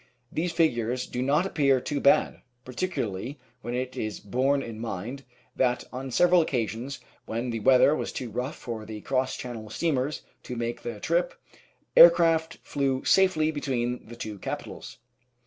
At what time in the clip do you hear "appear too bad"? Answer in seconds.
1.45-2.41